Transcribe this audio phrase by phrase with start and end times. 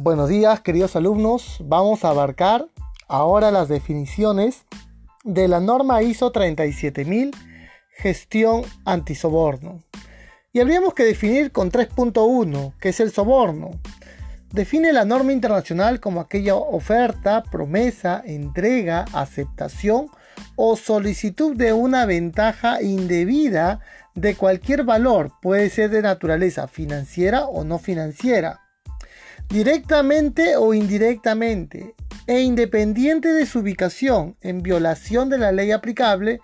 [0.00, 2.68] Buenos días queridos alumnos, vamos a abarcar
[3.08, 4.64] ahora las definiciones
[5.24, 7.32] de la norma ISO 37000
[7.96, 9.82] gestión antisoborno.
[10.52, 13.70] Y habríamos que definir con 3.1, que es el soborno.
[14.52, 20.10] Define la norma internacional como aquella oferta, promesa, entrega, aceptación
[20.54, 23.80] o solicitud de una ventaja indebida
[24.14, 28.60] de cualquier valor, puede ser de naturaleza financiera o no financiera
[29.48, 31.94] directamente o indirectamente,
[32.26, 36.40] e independiente de su ubicación, en violación de la ley aplicable,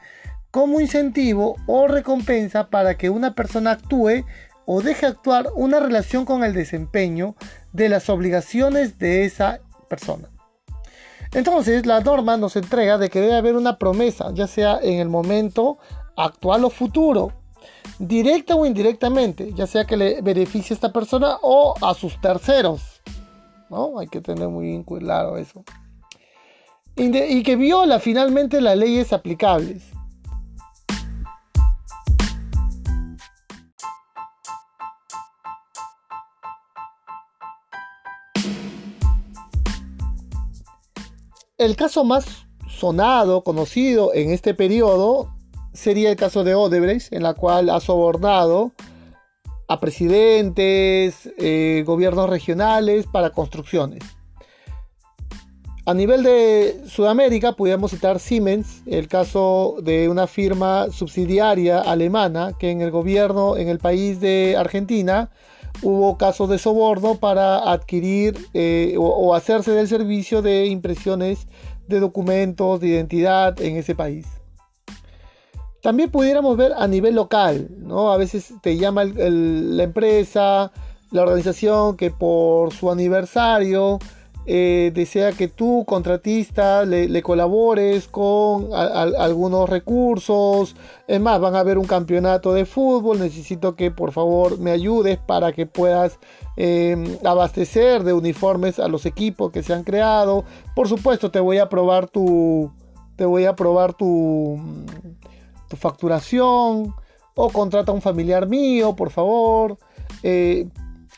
[0.50, 4.24] como incentivo o recompensa para que una persona actúe
[4.66, 7.36] o deje actuar una relación con el desempeño
[7.72, 9.60] de las obligaciones de esa
[9.90, 10.30] persona.
[11.34, 15.08] Entonces, la norma nos entrega de que debe haber una promesa, ya sea en el
[15.08, 15.78] momento
[16.16, 17.32] actual o futuro,
[17.98, 22.94] directa o indirectamente, ya sea que le beneficie a esta persona o a sus terceros.
[23.98, 25.64] Hay que tener muy claro eso.
[26.96, 29.82] Y, que viola finalmente las leyes aplicables.
[41.58, 45.33] El caso más sonado, conocido en este periodo,
[45.74, 48.72] sería el caso de Odebrecht, en la cual ha sobornado
[49.68, 54.02] a presidentes, eh, gobiernos regionales para construcciones.
[55.86, 62.70] A nivel de Sudamérica, podríamos citar Siemens, el caso de una firma subsidiaria alemana que
[62.70, 65.30] en el gobierno, en el país de Argentina,
[65.82, 71.46] hubo casos de soborno para adquirir eh, o hacerse del servicio de impresiones
[71.86, 74.26] de documentos de identidad en ese país.
[75.84, 78.10] También pudiéramos ver a nivel local, ¿no?
[78.10, 80.72] A veces te llama la empresa,
[81.10, 83.98] la organización que por su aniversario
[84.46, 90.74] eh, desea que tú, contratista, le, colabores con algunos recursos.
[91.06, 93.18] Es más, van a ver un campeonato de fútbol.
[93.18, 96.18] Necesito que por favor me ayudes para que puedas
[96.56, 100.46] em, abastecer de uniformes a los equipos que se han creado.
[100.74, 102.72] Por supuesto, te voy a probar tu.
[103.16, 104.58] Te voy a probar tu
[105.74, 106.94] tu facturación
[107.34, 109.76] o contrata a un familiar mío, por favor.
[110.22, 110.68] Eh,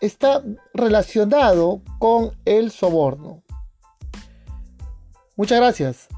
[0.01, 3.43] está relacionado con el soborno.
[5.37, 6.09] Muchas gracias.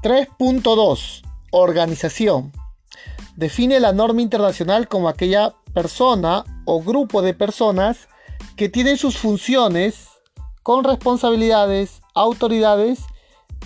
[0.00, 1.22] ...3.2...
[1.50, 2.52] Organización.
[3.36, 8.08] Define la norma internacional como aquella persona o grupo de personas
[8.54, 10.08] que tienen sus funciones
[10.62, 13.00] con responsabilidades, autoridades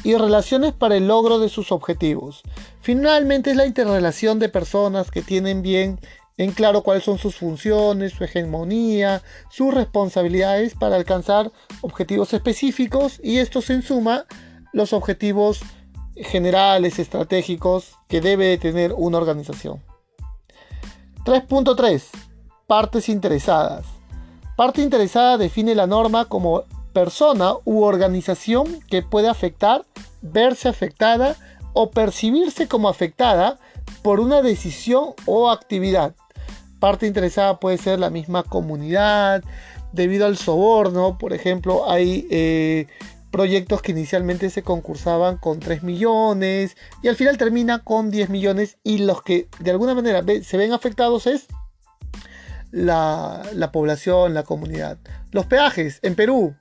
[0.04, 2.42] y relaciones para el logro de sus objetivos.
[2.80, 5.98] Finalmente es la interrelación de personas que tienen bien
[6.36, 13.38] en claro cuáles son sus funciones, su hegemonía, sus responsabilidades para alcanzar objetivos específicos y
[13.38, 14.26] estos en suma
[14.72, 15.60] los objetivos
[16.14, 19.82] generales, estratégicos que debe tener una organización.
[21.24, 22.31] 3.3.
[22.67, 23.84] Partes interesadas.
[24.56, 29.84] Parte interesada define la norma como persona u organización que puede afectar,
[30.21, 31.37] verse afectada
[31.73, 33.59] o percibirse como afectada
[34.03, 36.15] por una decisión o actividad.
[36.78, 39.43] Parte interesada puede ser la misma comunidad,
[39.93, 42.87] debido al soborno, por ejemplo, hay eh,
[43.31, 48.79] proyectos que inicialmente se concursaban con 3 millones y al final termina con 10 millones
[48.84, 51.47] y los que de alguna manera se ven afectados es
[52.72, 54.99] la, la población, la comunidad.
[55.31, 56.56] Los peajes en Perú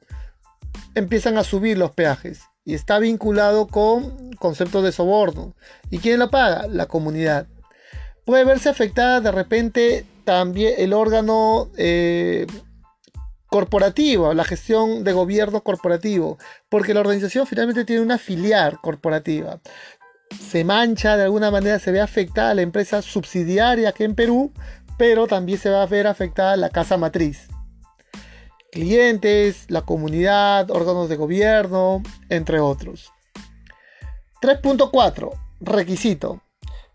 [0.94, 5.56] empiezan a subir los peajes y está vinculado con conceptos de soborno.
[5.90, 6.68] ¿Y quién lo paga?
[6.68, 7.48] La comunidad.
[8.26, 12.46] Puede verse afectada de repente también el órgano eh,
[13.48, 16.38] corporativo, la gestión de gobierno corporativo,
[16.70, 19.60] porque la organización finalmente tiene una filial corporativa.
[20.40, 24.54] Se mancha, de alguna manera se ve afectada la empresa subsidiaria que en Perú,
[25.02, 27.48] pero también se va a ver afectada la casa matriz.
[28.72, 33.12] Clientes, la comunidad, órganos de gobierno, entre otros.
[34.44, 35.32] 3.4.
[35.60, 36.44] Requisito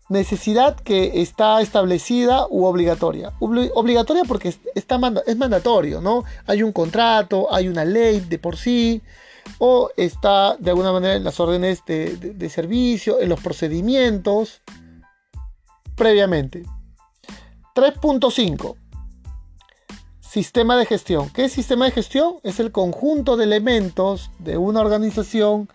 [0.07, 3.33] necesidad que está establecida u obligatoria.
[3.41, 6.23] obligatoria porque está es mandatorio, ¿no?
[6.45, 9.01] Hay un contrato, hay una ley de por sí,
[9.57, 14.61] o está de alguna manera en las órdenes de, servicio, en los procedimientos
[15.97, 16.63] previamente.
[17.77, 18.75] 3.5.
[20.19, 21.29] Sistema de gestión.
[21.29, 22.37] ¿Qué es sistema de gestión?
[22.41, 25.69] Es el conjunto de elementos de una organización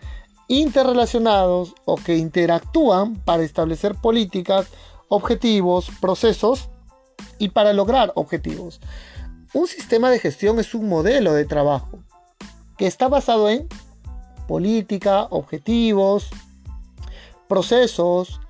[0.49, 4.67] interrelacionados o que interactúan para establecer políticas,
[5.07, 6.71] objetivos, procesos
[7.39, 8.81] y para lograr objetivos.
[9.55, 12.01] Un sistema de gestión es un modelo de trabajo
[12.79, 13.69] que está basado en
[14.49, 16.31] política, objetivos,
[17.47, 18.41] procesos,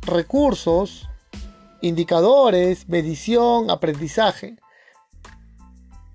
[0.00, 1.10] recursos,
[1.82, 4.56] indicadores, medición, aprendizaje.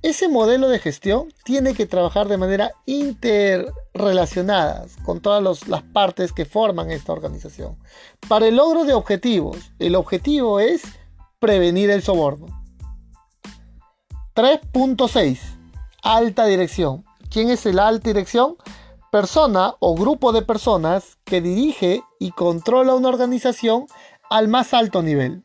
[0.02, 6.46] Ese modelo de gestión tiene que trabajar de manera interrelacionada con todas las partes que
[6.46, 7.78] forman esta organización.
[8.28, 10.84] Para el logro de objetivos, el objetivo es
[11.40, 12.48] prevenir el soborno.
[14.36, 15.40] 3.6.
[16.04, 17.04] Alta dirección.
[17.30, 18.56] ¿Quién es el alta dirección?
[19.12, 23.88] Persona o grupo de personas que dirige y controla una organización
[24.30, 25.44] al más alto nivel.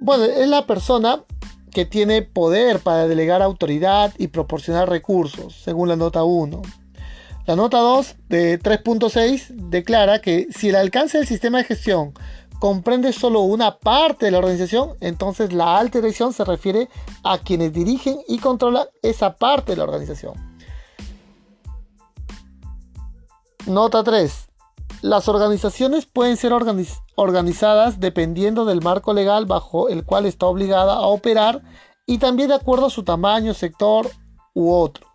[0.00, 1.24] Bueno, es la persona
[1.72, 6.62] que tiene poder para delegar autoridad y proporcionar recursos, según la nota 1.
[7.46, 12.14] La nota 2 de 3.6 declara que si el alcance del sistema de gestión
[12.58, 16.88] comprende solo una parte de la organización, entonces la alta dirección se refiere
[17.22, 20.34] a quienes dirigen y controlan esa parte de la organización.
[23.66, 24.49] Nota 3.
[25.02, 31.06] Las organizaciones pueden ser organizadas dependiendo del marco legal bajo el cual está obligada a
[31.06, 31.62] operar
[32.06, 34.10] y también de acuerdo a su tamaño, sector
[34.52, 35.08] u otros.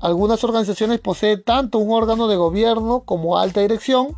[0.00, 4.14] Algunas organizaciones poseen tanto un órgano de gobierno como alta dirección,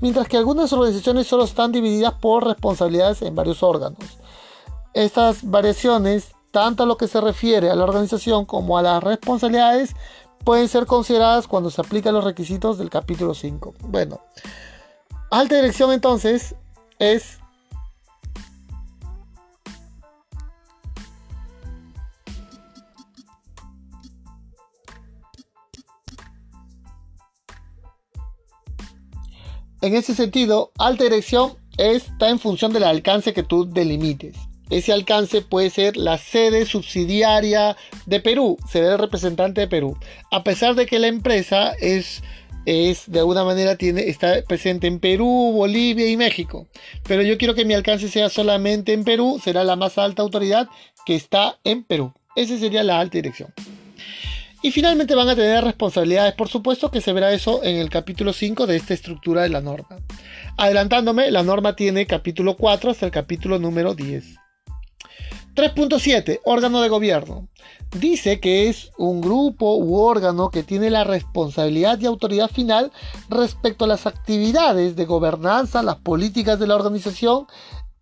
[0.00, 3.98] mientras que algunas organizaciones solo están divididas por responsabilidades en varios órganos.
[4.92, 9.96] Estas variaciones, tanto a lo que se refiere a la organización como a las responsabilidades,
[10.44, 13.74] pueden ser consideradas cuando se aplican los requisitos del capítulo 5.
[13.80, 14.20] Bueno,
[15.30, 16.54] alta dirección entonces
[16.98, 17.38] es
[29.84, 34.34] En ese sentido, alta dirección está en función del alcance que tú delimites.
[34.70, 37.76] Ese alcance puede ser la sede subsidiaria
[38.06, 39.96] de Perú, ser el representante de Perú.
[40.30, 42.22] A pesar de que la empresa es,
[42.64, 46.66] es de alguna manera tiene, está presente en Perú, Bolivia y México.
[47.06, 50.68] Pero yo quiero que mi alcance sea solamente en Perú, será la más alta autoridad
[51.04, 52.14] que está en Perú.
[52.34, 53.52] Esa sería la alta dirección.
[54.62, 58.32] Y finalmente van a tener responsabilidades, por supuesto que se verá eso en el capítulo
[58.32, 59.98] 5 de esta estructura de la norma.
[60.56, 64.43] Adelantándome, la norma tiene capítulo 4 hasta el capítulo número 10.
[65.54, 66.40] 3.7.
[66.44, 67.48] Órgano de gobierno.
[67.98, 72.90] Dice que es un grupo u órgano que tiene la responsabilidad y autoridad final
[73.28, 77.46] respecto a las actividades de gobernanza, las políticas de la organización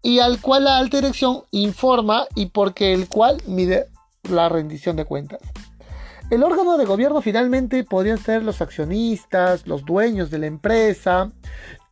[0.02, 3.88] y al cual la alta dirección informa y porque el cual mide
[4.31, 5.40] la rendición de cuentas.
[6.31, 11.31] El órgano de gobierno finalmente podrían ser los accionistas, los dueños de la empresa,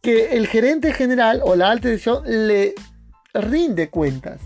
[0.00, 2.74] que el gerente general o la alta dirección le
[3.34, 4.40] rinde cuentas.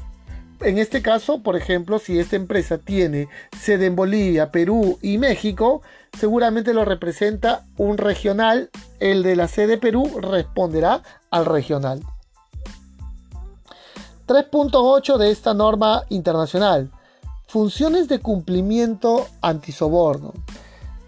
[0.65, 3.29] En este caso, por ejemplo, si esta empresa tiene
[3.61, 5.83] sede en Bolivia, Perú y México,
[6.19, 8.71] seguramente lo representa un regional.
[8.99, 12.01] El de la sede Perú responderá al regional.
[14.27, 16.91] 3.8 de esta norma internacional.
[17.47, 20.33] Funciones de cumplimiento antisoborno.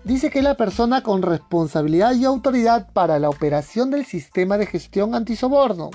[0.04, 4.66] Dice que es la persona con responsabilidad y autoridad para la operación del sistema de
[4.66, 5.90] gestión antisoborno.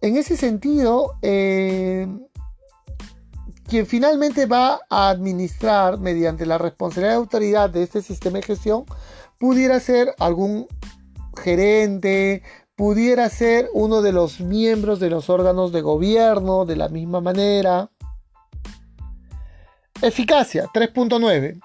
[0.00, 2.08] En ese sentido, eh,
[3.68, 8.84] quien finalmente va a administrar mediante la responsabilidad y autoridad de este sistema de gestión
[9.38, 10.66] pudiera ser algún
[11.42, 12.42] gerente,
[12.76, 17.90] pudiera ser uno de los miembros de los órganos de gobierno de la misma manera.
[20.00, 21.60] Eficacia 3.9.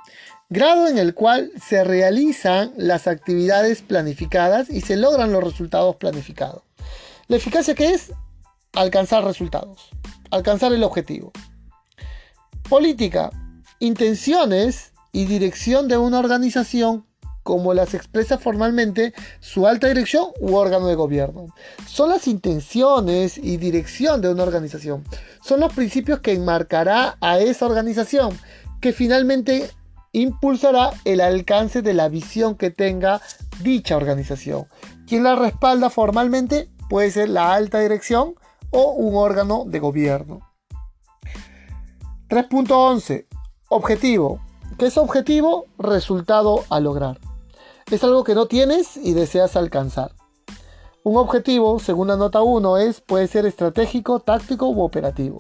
[0.50, 6.62] Grado en el cual se realizan las actividades planificadas y se logran los resultados planificados.
[7.28, 8.14] La eficacia que es
[8.74, 9.90] alcanzar resultados,
[10.32, 11.34] alcanzar el objetivo.
[12.70, 13.32] Política,
[13.80, 17.06] intenciones y dirección de una organización
[17.44, 21.46] como las expresa formalmente su alta dirección u órgano de gobierno.
[21.88, 25.06] Son las intenciones y dirección de una organización.
[25.42, 28.38] Son los principios que enmarcará a esa organización,
[28.82, 29.72] que finalmente
[30.12, 33.22] impulsará el alcance de la visión que tenga
[33.62, 34.66] dicha organización.
[35.08, 38.36] Quien la respalda formalmente puede ser la alta dirección
[38.72, 40.47] o un órgano de gobierno.
[42.30, 43.26] 3.11.
[43.70, 44.40] Objetivo.
[44.78, 45.66] ¿Qué es objetivo?
[45.78, 47.20] Resultado a lograr
[47.92, 50.12] es algo que no tienes y deseas alcanzar.
[51.04, 55.40] Un objetivo, según la nota 1, es, puede ser estratégico, táctico u operativo.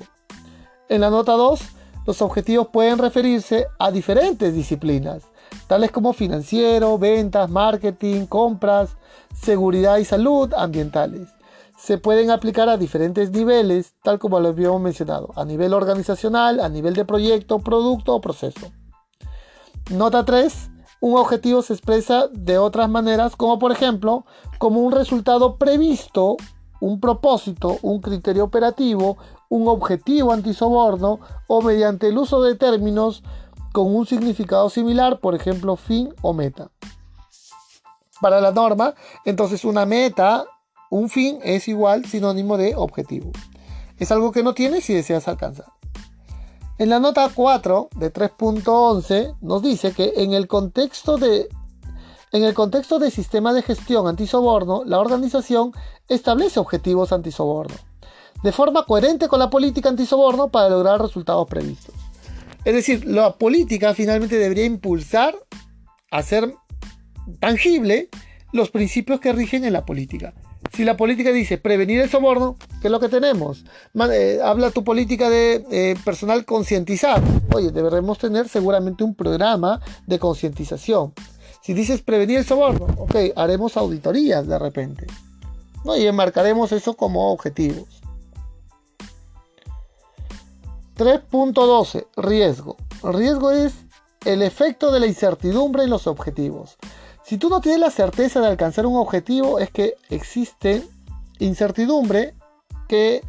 [0.88, 1.60] En la nota 2,
[2.06, 5.24] los objetivos pueden referirse a diferentes disciplinas,
[5.68, 8.92] tales como financiero, ventas, marketing, compras,
[9.36, 11.28] seguridad y salud ambientales.
[11.78, 16.70] Se pueden aplicar a diferentes niveles, tal como lo habíamos mencionado, a nivel organizacional, a
[16.70, 18.72] nivel de proyecto, producto o proceso.
[19.92, 20.72] Nota 3.
[21.00, 24.26] Un objetivo se expresa de otras maneras, como por ejemplo,
[24.58, 26.36] como un resultado previsto,
[26.82, 29.18] un propósito, un criterio operativo,
[29.50, 33.24] un objetivo antisoborno o mediante el uso de términos
[33.72, 36.72] con un significado similar, por ejemplo, fin o meta.
[38.20, 40.46] Para la norma, entonces una meta,
[40.90, 43.32] un fin es igual sinónimo de objetivo.
[43.98, 45.68] Es algo que no tienes si deseas alcanzar.
[46.78, 51.48] En la nota 4 de 3.11 nos dice que en el contexto de
[52.34, 55.72] en el contexto de sistema de gestión antisoborno, la organización
[56.10, 57.76] establece objetivos antisoborno,
[58.44, 61.96] de forma coherente con la política antisoborno para lograr resultados previstos.
[62.66, 65.36] Es decir, la política finalmente debería impulsar,
[66.12, 66.54] hacer
[67.40, 68.10] tangible
[68.52, 70.34] los principios que rigen en la política.
[70.74, 73.64] Si la política dice prevenir el soborno, ¿qué es lo que tenemos?
[74.12, 77.22] Eh, habla tu política de eh, personal concientizar.
[77.54, 81.14] Oye, deberemos tener seguramente un programa de concientización.
[81.62, 85.08] Si dices prevenir el soborno, ok, haremos auditorías de repente.
[85.84, 85.98] ¿no?
[85.98, 88.02] Y enmarcaremos eso como objetivos.
[90.98, 92.08] 3.12.
[92.18, 92.78] Riesgo.
[93.04, 93.74] Riesgo es
[94.26, 96.78] el efecto de la incertidumbre en los objetivos.
[97.28, 100.82] Si tú no tienes la certeza de alcanzar un objetivo, es que existe
[101.40, 102.34] incertidumbre
[102.88, 103.22] que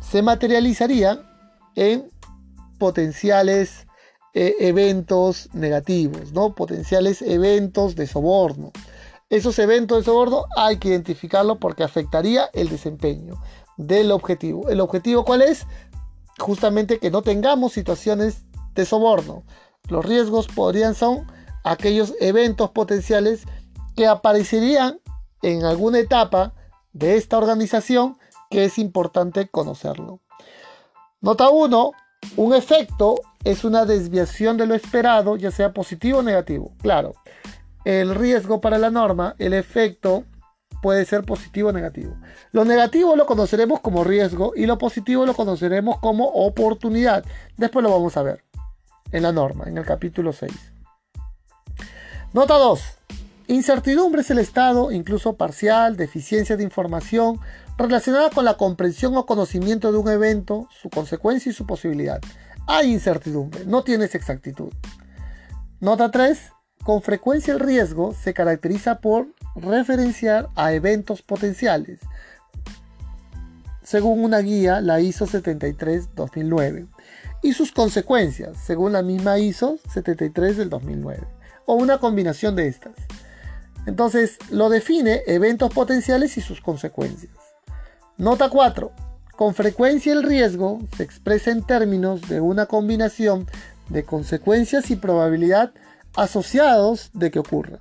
[0.00, 1.22] se materializaría
[1.76, 2.10] en
[2.80, 3.86] potenciales
[4.34, 6.56] eh, eventos negativos, ¿no?
[6.56, 8.72] Potenciales eventos de soborno.
[9.30, 13.40] Esos eventos de soborno hay que identificarlo porque afectaría el desempeño
[13.76, 14.68] del objetivo.
[14.68, 15.64] ¿El objetivo cuál es?
[16.40, 18.42] justamente que no tengamos situaciones
[18.74, 19.44] de soborno.
[19.88, 21.24] Los riesgos podrían ser
[21.64, 23.44] aquellos eventos potenciales
[23.96, 25.00] que aparecerían
[25.42, 26.54] en alguna etapa
[26.92, 28.16] de esta organización
[28.50, 30.20] que es importante conocerlo.
[31.20, 31.92] Nota 1.
[32.36, 36.72] Un efecto es una desviación de lo esperado, ya sea positivo o negativo.
[36.80, 37.14] Claro,
[37.84, 40.24] el riesgo para la norma, el efecto
[40.82, 42.16] puede ser positivo o negativo.
[42.52, 47.24] Lo negativo lo conoceremos como riesgo y lo positivo lo conoceremos como oportunidad.
[47.56, 48.44] Después lo vamos a ver
[49.12, 50.73] en la norma, en el capítulo 6.
[52.34, 52.80] Nota 2.
[53.46, 57.38] Incertidumbre es el estado, incluso parcial, deficiencia de información
[57.78, 62.20] relacionada con la comprensión o conocimiento de un evento, su consecuencia y su posibilidad.
[62.66, 64.72] Hay incertidumbre, no tienes exactitud.
[65.78, 66.50] Nota 3.
[66.82, 72.00] Con frecuencia el riesgo se caracteriza por referenciar a eventos potenciales,
[73.84, 76.88] según una guía, la ISO 73-2009,
[77.44, 81.28] y sus consecuencias, según la misma ISO 73 del 2009,
[81.66, 82.94] o una combinación de estas.
[83.86, 87.32] Entonces, lo define eventos potenciales y sus consecuencias.
[88.16, 88.92] Nota 4.
[89.36, 93.46] Con frecuencia el riesgo se expresa en términos de una combinación
[93.88, 95.72] de consecuencias y probabilidad
[96.14, 97.80] asociados de que ocurra.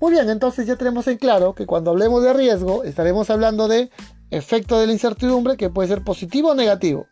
[0.00, 3.90] Muy bien, entonces ya tenemos en claro que cuando hablemos de riesgo estaremos hablando de
[4.30, 7.06] efecto de la incertidumbre que puede ser positivo o negativo.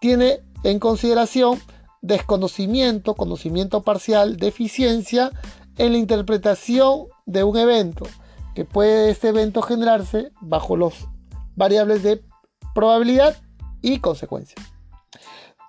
[0.00, 1.58] Tiene en consideración
[2.02, 5.30] desconocimiento, conocimiento parcial, deficiencia
[5.76, 8.06] en la interpretación de un evento,
[8.54, 11.08] que puede este evento generarse bajo los
[11.56, 12.22] variables de
[12.74, 13.36] probabilidad
[13.82, 14.56] y consecuencia.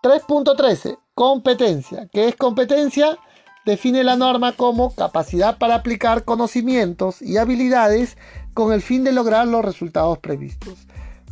[0.02, 0.98] 3.13.
[1.14, 2.08] Competencia.
[2.12, 3.20] ¿Qué es competencia?
[3.66, 8.18] define la norma como capacidad para aplicar conocimientos y habilidades
[8.54, 10.88] con el fin de lograr los resultados previstos.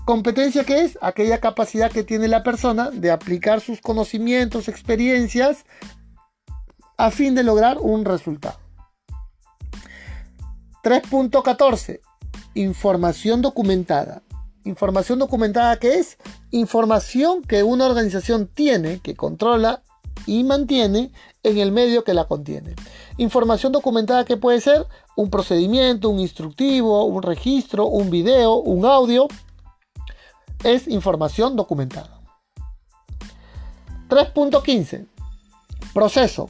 [0.08, 5.66] Competencia que es aquella capacidad que tiene la persona de aplicar sus conocimientos, experiencias
[6.96, 8.58] a fin de lograr un resultado.
[10.82, 12.00] 3.14.
[12.54, 14.24] Información documentada.
[14.64, 16.18] Información documentada que es
[16.52, 19.84] información que una organización tiene, que controla
[20.26, 21.12] y mantiene
[21.44, 22.76] en el medio que la contiene.
[23.18, 24.86] Información documentada que puede ser
[25.18, 29.28] un procedimiento, un instructivo, un registro, un video, un audio.
[30.64, 32.22] Es información documentada.
[34.10, 35.08] 3.15.
[35.94, 36.50] Proceso.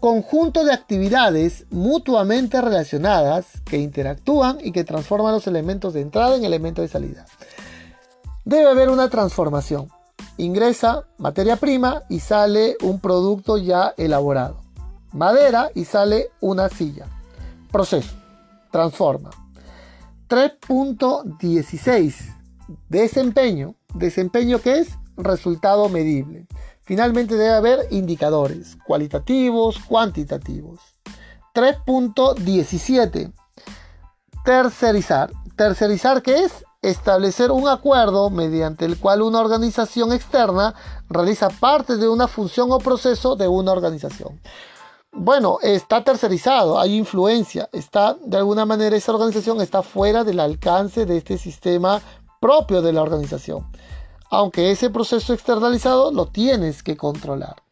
[0.00, 6.44] Conjunto de actividades mutuamente relacionadas que interactúan y que transforman los elementos de entrada en
[6.44, 7.26] elementos de salida.
[8.44, 9.90] Debe haber una transformación
[10.40, 14.60] ingresa materia prima y sale un producto ya elaborado.
[15.12, 17.06] Madera y sale una silla.
[17.70, 18.14] Proceso.
[18.70, 19.30] Transforma.
[20.28, 22.39] 3.16.
[22.88, 23.74] Desempeño.
[23.94, 26.46] Desempeño que es resultado medible.
[26.82, 30.80] Finalmente debe haber indicadores cualitativos, cuantitativos.
[31.54, 33.32] 3.17.
[34.44, 35.30] Tercerizar.
[35.56, 36.64] Tercerizar, ¿qué es?
[36.82, 40.74] Establecer un acuerdo mediante el cual una organización externa
[41.08, 44.40] realiza parte de una función o proceso de una organización.
[45.12, 51.04] Bueno, está tercerizado, hay influencia, está de alguna manera esa organización está fuera del alcance
[51.04, 52.00] de este sistema
[52.40, 53.70] propio de la organización.
[54.30, 57.62] Aunque ese proceso externalizado lo tienes que controlar.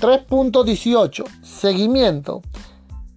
[0.00, 1.42] 3.18.
[1.42, 2.40] Seguimiento.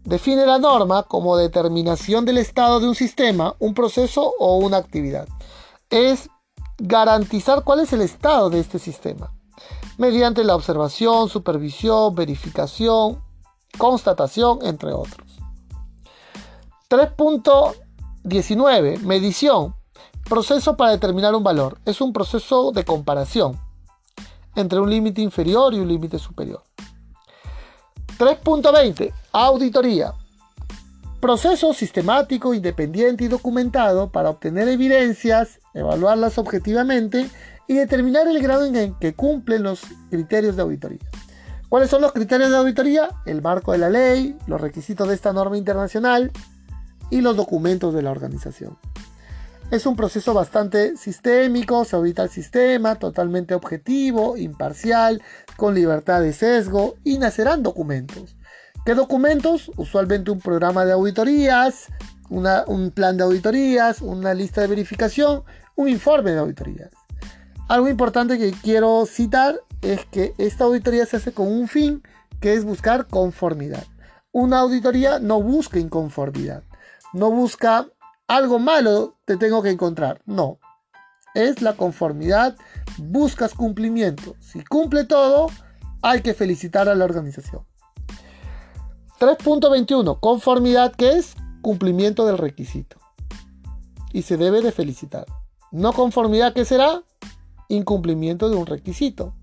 [0.03, 5.29] Define la norma como determinación del estado de un sistema, un proceso o una actividad.
[5.89, 6.29] Es
[6.77, 9.31] garantizar cuál es el estado de este sistema,
[9.97, 13.23] mediante la observación, supervisión, verificación,
[13.77, 15.39] constatación, entre otros.
[16.89, 18.99] 3.19.
[18.99, 19.75] Medición.
[20.29, 21.77] Proceso para determinar un valor.
[21.85, 23.59] Es un proceso de comparación
[24.55, 26.63] entre un límite inferior y un límite superior.
[28.17, 29.11] 3.20.
[29.31, 30.13] Auditoría.
[31.19, 37.29] Proceso sistemático, independiente y documentado para obtener evidencias, evaluarlas objetivamente
[37.67, 40.99] y determinar el grado en que cumplen los criterios de auditoría.
[41.69, 43.09] ¿Cuáles son los criterios de auditoría?
[43.25, 46.31] El marco de la ley, los requisitos de esta norma internacional
[47.09, 48.77] y los documentos de la organización.
[49.71, 55.21] Es un proceso bastante sistémico, se audita el sistema, totalmente objetivo, imparcial,
[55.57, 58.35] con libertad de sesgo y nacerán documentos.
[58.85, 59.71] ¿Qué documentos?
[59.75, 61.87] Usualmente un programa de auditorías,
[62.29, 65.43] un plan de auditorías, una lista de verificación,
[65.75, 66.91] un informe de auditorías.
[67.67, 72.03] Algo importante que quiero citar es que esta auditoría se hace con un fin
[72.41, 73.85] que es buscar conformidad.
[74.31, 76.63] Una auditoría no busca inconformidad,
[77.13, 77.87] no busca
[78.27, 80.21] algo malo te tengo que encontrar.
[80.25, 80.59] No.
[81.33, 82.55] Es la conformidad,
[82.97, 84.35] buscas cumplimiento.
[84.39, 85.47] Si cumple todo,
[86.01, 87.65] hay que felicitar a la organización.
[89.19, 90.19] 3.21.
[90.19, 92.97] Conformidad que es cumplimiento del requisito.
[94.11, 95.25] Y se debe de felicitar.
[95.71, 97.03] No conformidad que será
[97.67, 99.33] incumplimiento de un requisito.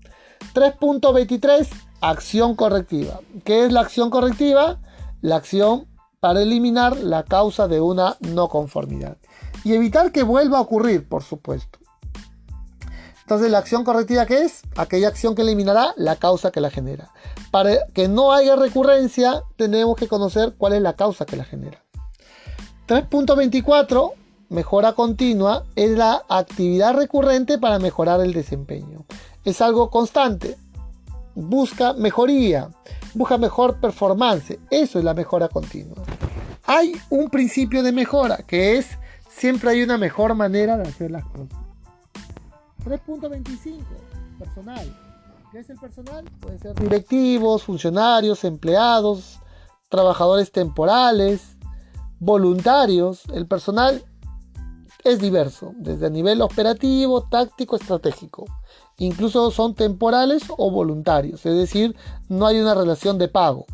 [0.53, 1.67] 3.23.
[1.99, 3.19] Acción correctiva.
[3.43, 4.79] ¿Qué es la acción correctiva?
[5.21, 5.87] La acción
[6.21, 9.17] para eliminar la causa de una no conformidad
[9.63, 11.79] y evitar que vuelva a ocurrir, por supuesto.
[13.21, 17.11] Entonces, la acción correctiva que es aquella acción que eliminará la causa que la genera.
[17.49, 21.83] Para que no haya recurrencia, tenemos que conocer cuál es la causa que la genera.
[22.87, 24.13] 3.24,
[24.49, 29.05] mejora continua, es la actividad recurrente para mejorar el desempeño.
[29.43, 30.55] Es algo constante.
[31.33, 32.69] Busca mejoría
[33.13, 34.59] busca mejor performance.
[34.69, 36.00] Eso es la mejora continua.
[36.73, 41.25] Hay un principio de mejora que es siempre hay una mejor manera de hacer las
[41.25, 41.59] cosas.
[42.85, 43.83] 3.25.
[44.39, 44.97] Personal.
[45.51, 46.23] ¿Qué es el personal?
[46.39, 49.41] Puede ser directivos, funcionarios, empleados,
[49.89, 51.57] trabajadores temporales,
[52.19, 53.23] voluntarios.
[53.33, 54.05] El personal
[55.03, 58.45] es diverso, desde el nivel operativo, táctico, estratégico.
[58.97, 61.97] Incluso son temporales o voluntarios, es decir,
[62.29, 63.65] no hay una relación de pago.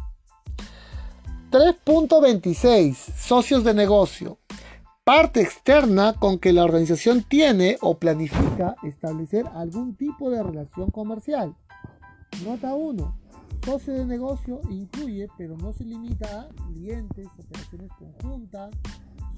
[1.52, 2.94] 3.26.
[2.94, 4.38] Socios de negocio.
[5.06, 11.56] Parte externa con que la organización tiene o planifica establecer algún tipo de relación comercial.
[12.44, 13.18] Nota 1.
[13.64, 18.74] Socio de negocio incluye, pero no se limita a clientes, operaciones conjuntas,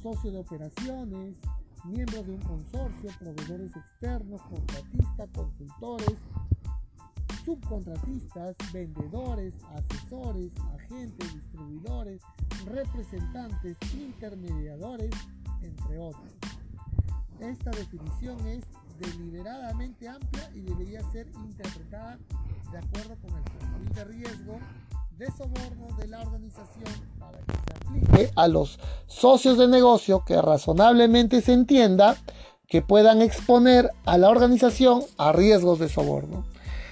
[0.02, 1.36] socio de operaciones,
[1.86, 6.17] miembros de un consorcio, proveedores externos, contratistas, consultores,
[7.50, 12.22] subcontratistas, vendedores, asesores, agentes, distribuidores,
[12.66, 15.10] representantes, intermediadores,
[15.64, 16.32] entre otros.
[17.40, 18.64] Esta definición es
[19.00, 22.20] deliberadamente amplia y debería ser interpretada
[22.72, 24.60] de acuerdo con el perfil de riesgo
[25.18, 30.40] de soborno de la organización para que se aplique a los socios de negocio que
[30.40, 32.16] razonablemente se entienda
[32.68, 36.46] que puedan exponer a la organización a riesgos de soborno.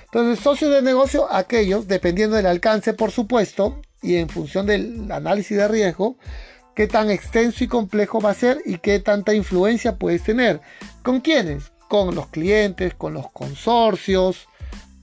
[0.08, 5.58] Entonces, socios de negocio, aquellos, dependiendo del alcance, por supuesto, y en función del análisis
[5.58, 6.18] de riesgo,
[6.76, 10.62] qué tan extenso y complejo va a ser y qué tanta influencia puedes tener.
[11.04, 11.72] ¿Con quiénes?
[11.90, 14.48] Con los clientes, con los consorcios,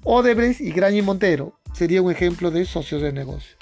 [0.05, 3.57] Odebrecht y Grañi Montero sería un ejemplo de socios de negocio.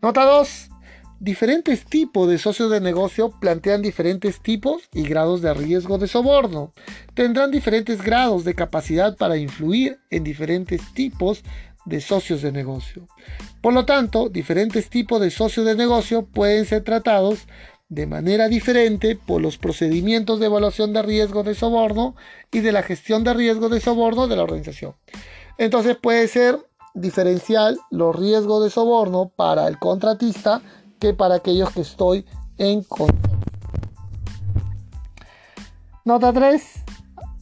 [0.00, 0.70] Nota 2.
[1.20, 6.72] Diferentes tipos de socios de negocio plantean diferentes tipos y grados de riesgo de soborno.
[7.14, 11.42] Tendrán diferentes grados de capacidad para influir en diferentes tipos
[11.86, 13.08] de socios de negocio.
[13.60, 17.48] Por lo tanto, diferentes tipos de socios de negocio pueden ser tratados
[17.88, 22.14] de manera diferente por los procedimientos de evaluación de riesgo de soborno
[22.52, 24.94] y de la gestión de riesgo de soborno de la organización.
[25.56, 26.60] Entonces puede ser
[26.94, 30.62] diferenciar los riesgos de soborno para el contratista
[30.98, 32.24] que para aquellos que estoy
[32.58, 33.30] en contra.
[36.04, 36.62] Nota 3.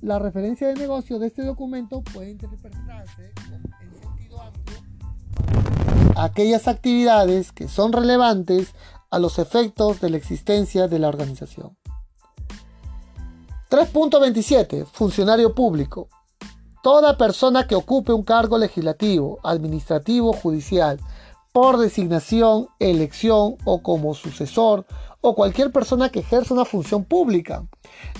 [0.02, 4.86] La referencia de negocio de este documento puede interpretarse en sentido amplio
[6.16, 8.74] aquellas actividades que son relevantes
[9.10, 11.76] a los efectos de la existencia de la organización.
[13.70, 14.86] 3.27.
[14.86, 16.08] Funcionario público.
[16.82, 21.00] Toda persona que ocupe un cargo legislativo, administrativo, judicial,
[21.56, 24.84] por designación, elección o como sucesor,
[25.22, 27.64] o cualquier persona que ejerza una función pública,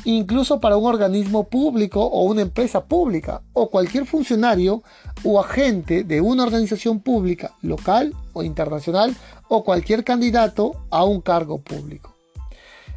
[0.06, 4.82] incluso para un organismo público o una empresa pública, o cualquier funcionario
[5.22, 9.14] o agente de una organización pública, local o internacional,
[9.48, 12.14] o cualquier candidato a un cargo público.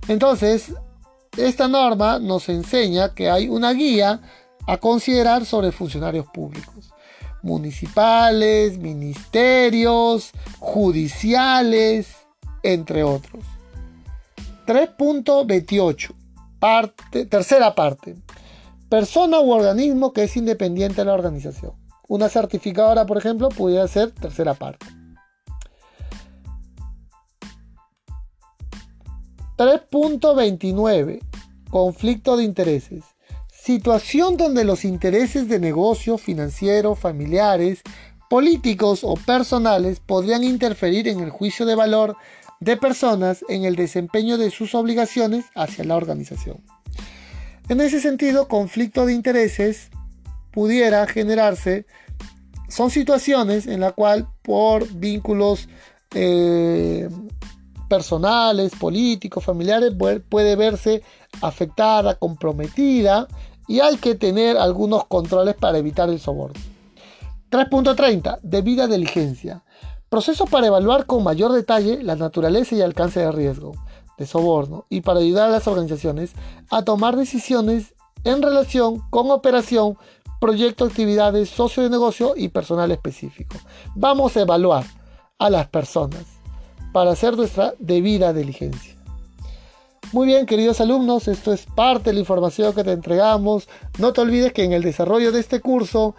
[0.07, 0.73] Entonces,
[1.35, 4.21] esta norma nos enseña que hay una guía
[4.65, 6.88] a considerar sobre funcionarios públicos,
[7.41, 12.15] municipales, ministerios, judiciales,
[12.63, 13.43] entre otros.
[14.65, 16.13] 3.28,
[16.59, 18.15] parte, tercera parte.
[18.89, 21.73] Persona u organismo que es independiente de la organización.
[22.07, 24.85] Una certificadora, por ejemplo, pudiera ser tercera parte.
[29.57, 31.19] 3.29.
[31.69, 33.03] Conflicto de intereses.
[33.69, 37.83] Situación donde los intereses de negocio, financiero, familiares,
[38.27, 42.17] políticos o personales podrían interferir en el juicio de valor
[42.59, 46.63] de personas en el desempeño de sus obligaciones hacia la organización.
[47.67, 49.91] En ese sentido, conflicto de intereses
[50.49, 51.85] pudiera generarse,
[52.69, 55.69] son situaciones en la cual por vínculos
[56.15, 57.07] eh,
[57.87, 59.93] personales, políticos, familiares,
[60.27, 61.03] puede verse
[61.39, 63.27] afectada, comprometida
[63.69, 66.59] y hay que tener algunos controles para evitar el soborno.
[67.51, 68.39] 3.30.
[68.41, 69.63] Debida diligencia.
[70.09, 73.73] Proceso para evaluar con mayor detalle la naturaleza y alcance de riesgo
[74.17, 76.31] de soborno y para ayudar a las organizaciones
[76.71, 79.97] a tomar decisiones en relación con operación,
[80.41, 83.55] proyecto, actividades, socio de negocio y personal específico.
[83.95, 84.83] Vamos a evaluar
[85.37, 86.25] a las personas
[86.91, 88.98] para hacer nuestra debida diligencia.
[90.11, 93.69] Muy bien, queridos alumnos, esto es parte de la información que te entregamos.
[93.99, 96.15] No te olvides que en el desarrollo de este curso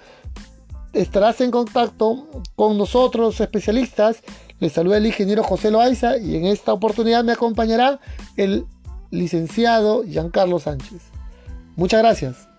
[0.92, 4.22] estarás en contacto con nosotros, especialistas.
[4.61, 7.98] Les saluda el ingeniero José Loaiza y en esta oportunidad me acompañará
[8.37, 8.64] el
[9.11, 11.03] licenciado Giancarlo Sánchez.
[11.74, 12.50] Muchas gracias.